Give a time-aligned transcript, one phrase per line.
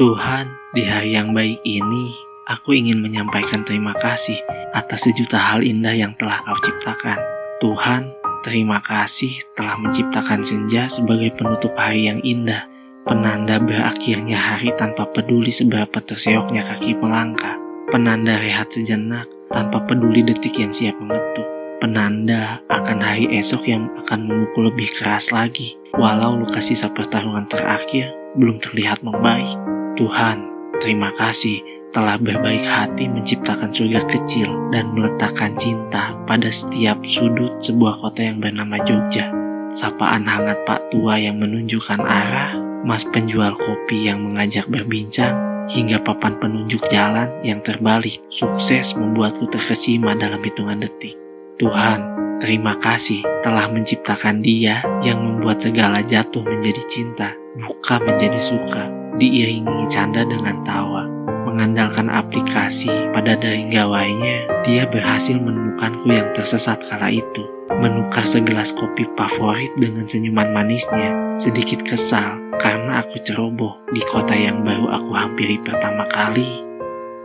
[0.00, 2.08] Tuhan, di hari yang baik ini,
[2.48, 4.40] aku ingin menyampaikan terima kasih
[4.72, 7.20] atas sejuta hal indah yang telah kau ciptakan.
[7.60, 8.08] Tuhan,
[8.40, 12.64] terima kasih telah menciptakan senja sebagai penutup hari yang indah,
[13.04, 17.60] penanda berakhirnya hari tanpa peduli seberapa terseoknya kaki melangkah,
[17.92, 21.44] penanda rehat sejenak tanpa peduli detik yang siap mengetuk,
[21.76, 28.16] penanda akan hari esok yang akan memukul lebih keras lagi, walau luka sisa pertarungan terakhir
[28.40, 29.79] belum terlihat membaik.
[29.98, 30.38] Tuhan,
[30.78, 37.98] terima kasih telah berbaik hati menciptakan surga kecil dan meletakkan cinta pada setiap sudut sebuah
[37.98, 39.30] kota yang bernama Jogja.
[39.70, 45.34] Sapaan hangat Pak Tua yang menunjukkan arah, Mas penjual kopi yang mengajak berbincang,
[45.70, 51.14] hingga papan penunjuk jalan yang terbalik sukses membuatku terkesima dalam hitungan detik.
[51.62, 52.02] Tuhan,
[52.42, 57.30] terima kasih telah menciptakan dia yang membuat segala jatuh menjadi cinta,
[57.62, 61.04] buka menjadi suka, diiringi canda dengan tawa.
[61.44, 67.44] Mengandalkan aplikasi pada daring gawainya, dia berhasil menemukanku yang tersesat kala itu.
[67.84, 74.60] Menukar segelas kopi favorit dengan senyuman manisnya, sedikit kesal karena aku ceroboh di kota yang
[74.64, 76.66] baru aku hampiri pertama kali.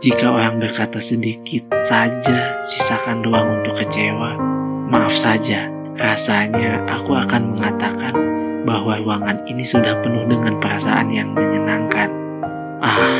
[0.00, 4.36] Jika orang berkata sedikit saja, sisakan ruang untuk kecewa.
[4.92, 8.35] Maaf saja, rasanya aku akan mengatakan
[8.66, 12.10] bahwa ruangan ini sudah penuh dengan perasaan yang menyenangkan.
[12.82, 13.14] Ah,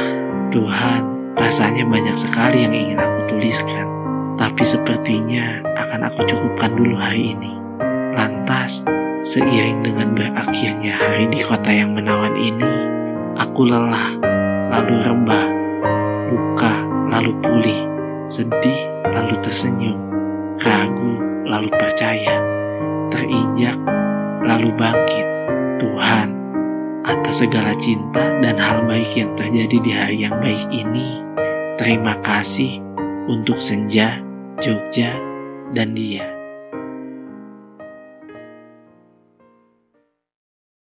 [0.50, 3.86] Tuhan, rasanya banyak sekali yang ingin aku tuliskan,
[4.34, 7.54] tapi sepertinya akan aku cukupkan dulu hari ini.
[8.18, 8.82] Lantas,
[9.22, 12.74] seiring dengan berakhirnya hari di kota yang menawan ini,
[13.38, 14.18] aku lelah,
[14.74, 15.46] lalu rebah,
[16.26, 16.74] luka,
[17.06, 17.80] lalu pulih,
[18.26, 18.82] sedih,
[19.14, 19.96] lalu tersenyum,
[20.58, 22.42] ragu, lalu percaya,
[23.14, 23.78] terinjak,
[24.42, 25.35] lalu bangkit
[25.76, 26.28] Tuhan,
[27.08, 31.24] atas segala cinta dan hal baik yang terjadi di hari yang baik ini,
[31.80, 32.80] terima kasih
[33.28, 34.20] untuk Senja,
[34.60, 35.16] Jogja,
[35.72, 36.35] dan dia.